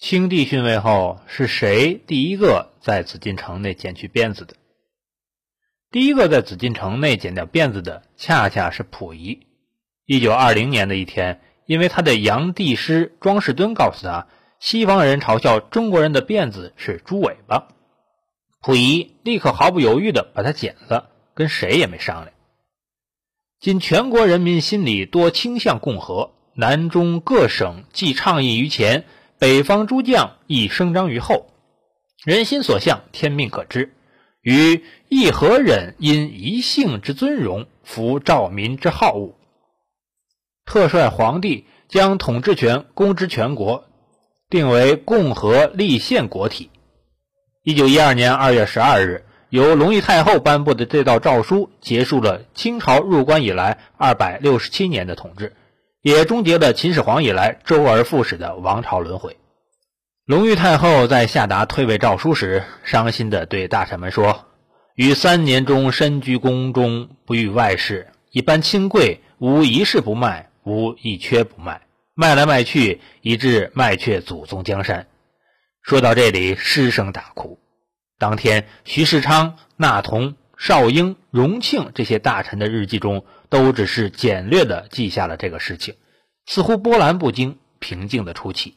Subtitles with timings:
[0.00, 4.56] 清帝逊位后，是谁第一个在紫禁城内剪去辫子的？
[5.90, 9.46] 第一个在紫禁城内剪掉辫子的，恰恰是溥仪。
[10.06, 14.26] 一九二零年的一天，因为他的洋帝师庄士敦告诉他，
[14.58, 17.68] 西方人嘲笑中国人的辫子是猪尾巴，
[18.62, 22.32] 溥仪立刻毫不犹豫地把它剪了，跟谁也没商量。
[23.60, 29.04] 今全国人民心里多倾向共和，南中各省既倡议于前，
[29.40, 31.46] 北方诸将亦声张于后，
[32.26, 33.94] 人心所向，天命可知。
[34.42, 39.34] 于亦何忍因一姓之尊荣，服兆民之好恶？
[40.66, 43.84] 特率皇帝将统治权公之全国，
[44.50, 46.68] 定为共和立宪国体。
[47.62, 55.56] 一九一二年二月十二日，由隆裕太后颁布的这道诏书，结束了清朝入关以来二百六十七年的统治，
[56.02, 59.36] 也终结了秦始皇以来周而复始的王朝轮回。
[60.24, 64.46] 隆裕太后在下达退位诏书时，伤心地对大臣们说
[64.94, 71.80] ：“于三年中身居宫中，不遇外事，一般亲贵，无一事不卖。”无一缺不卖，
[72.14, 75.06] 卖来卖去，以致卖却祖宗江山。
[75.82, 77.58] 说到这里，失声大哭。
[78.18, 85.96] 当天，徐世昌、纳同、邵英、荣庆这些大臣的日记中，都只是简略地记下了这个事情，
[86.46, 88.76] 似乎波澜不惊，平静的出奇。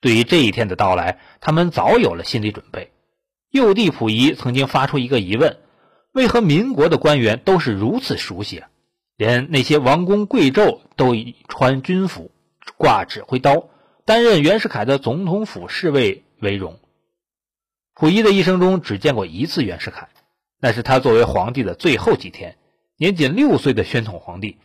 [0.00, 2.92] 对于这一天的到来，他们早有了心理准备。
[3.50, 5.58] 幼帝溥仪曾经发出一个疑问：
[6.12, 8.62] 为何民国的官员都是如此熟悉？
[9.16, 12.30] 连那些王公贵胄都以穿军服、
[12.76, 13.68] 挂指挥刀、
[14.04, 16.78] 担任袁世凯的总统府侍卫为荣。
[17.94, 20.08] 溥仪的一生中只见过一次袁世凯，
[20.60, 22.56] 那是他作为皇帝的最后几天。
[23.00, 24.58] 年仅六岁的宣统皇帝，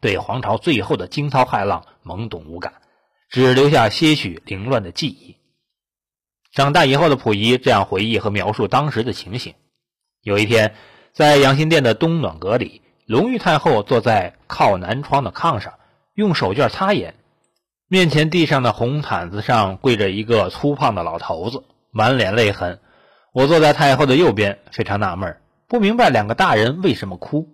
[0.00, 2.72] 对皇朝最后的惊涛骇浪懵懂无感，
[3.28, 5.36] 只留下些许凌乱的记忆。
[6.50, 9.54] 长大以后的溥仪这样回忆和描述当时的情形：
[10.22, 10.74] 有一天，
[11.12, 12.80] 在养心殿的东暖阁里。
[13.04, 15.74] 隆裕太后坐在靠南窗的炕上，
[16.14, 17.16] 用手绢擦眼。
[17.86, 22.80] 面前地上的红毯子上跪着一个粗胖的老头子，满脸泪痕。
[23.34, 27.46] 我坐在太后的右边，非常纳闷，不明白两个大人为什么哭。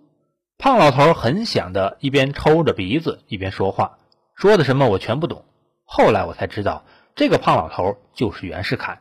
[0.57, 3.97] 胖老头很响的一边抽着鼻子一边说话，
[4.35, 5.45] 说的什么我全不懂。
[5.83, 6.83] 后来我才知道，
[7.15, 8.99] 这个胖老头就是袁世凯。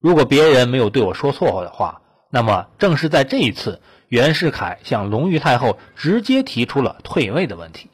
[0.00, 3.80] 如果别人没有对我说错的话，那么正是在这一次。
[4.08, 7.90] 袁世凯向隆裕太后直接提出了退位的问题。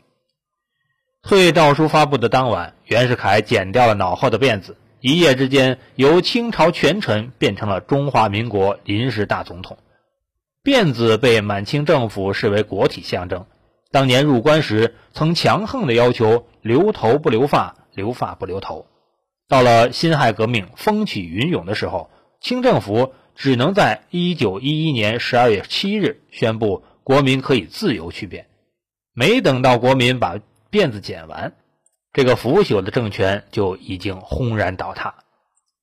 [1.22, 9.76] 退位诏书发布的当晚，袁世凯剪掉了脑后的辫子，一夜之间由清朝权臣变成了中华民国临时大总统。
[10.66, 13.46] 辫子被满清政府视为国体象征，
[13.92, 18.86] 当年入关时曾强横的要求留头不留发，留发不留头。
[19.46, 22.10] 到了辛亥革命风起云涌的时候，
[22.40, 23.14] 清政府。
[23.38, 28.46] 只能在一九一一年十二月七日宣布国民可以自由去变，
[29.12, 30.38] 没等到国民把
[30.70, 31.52] 辫子剪完，
[32.14, 35.16] 这个腐朽的政权就已经轰然倒塌。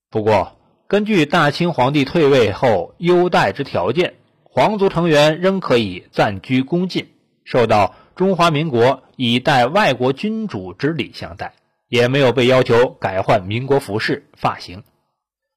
[0.10, 0.58] 不过，
[0.88, 4.16] 根据大清皇帝退位后优待之条件，
[4.54, 7.10] 皇族成员仍可以暂居宫禁，
[7.44, 11.54] 受到中华民国以待外国君主之礼相待，
[11.90, 14.84] 也没有被要求改换民国服饰发型。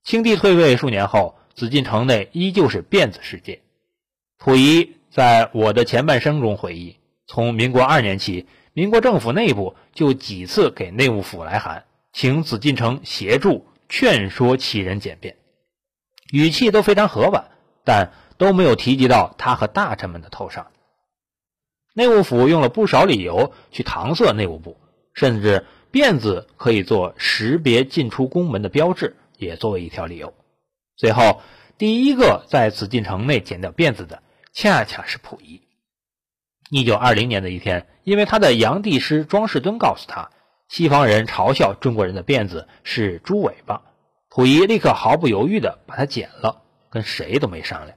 [0.03, 1.37] 清帝退位数年后。
[1.57, 3.63] 紫禁城内依旧是辫子世界。
[4.37, 6.97] 溥仪在我的前半生中回忆，
[7.27, 15.37] 从民国二年起，民国政府内部就几次给内务府来函，请紫禁城协助劝说其人简便，
[16.31, 17.49] 语气都非常和婉，
[17.87, 20.69] 但都没有提及到他和大臣们的头上。
[21.95, 24.77] 内务府用了不少理由去搪塞内务部，
[25.15, 30.35] 甚至辫子可以做识别进出宫门的标志，也作为一条理由。
[30.97, 31.41] 最后，
[31.79, 34.23] 第一个在紫禁城内剪掉辫子的，
[34.53, 35.63] 恰恰是溥仪。
[36.69, 40.31] 一九二零年的一天，因为他的洋帝师庄士敦告诉他，
[40.69, 43.83] 西方人嘲笑中国人的辫子是猪尾巴，
[44.29, 47.97] 溥仪立刻毫不犹豫地把它剪了，跟谁都没商量。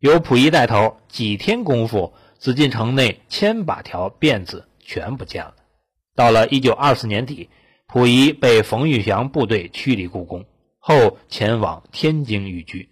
[0.00, 5.54] 由溥仪带头，几天功夫，紫禁城内千把条辫子全不见了。
[6.14, 7.50] 到了一九二四年底，
[7.88, 10.44] 溥仪被冯玉祥部队驱离故宫。
[10.78, 12.88] 后前往天津寓居，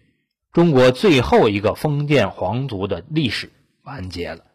[0.52, 3.52] 中国最后一个封建皇族的历史
[3.84, 4.45] 完结了。